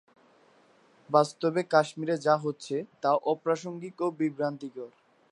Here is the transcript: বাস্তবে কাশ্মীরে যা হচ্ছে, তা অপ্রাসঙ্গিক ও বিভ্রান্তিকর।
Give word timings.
বাস্তবে 1.09 1.61
কাশ্মীরে 1.63 2.15
যা 2.17 2.35
হচ্ছে, 2.37 2.75
তা 3.01 3.11
অপ্রাসঙ্গিক 3.31 3.95
ও 4.01 4.07
বিভ্রান্তিকর। 4.19 4.89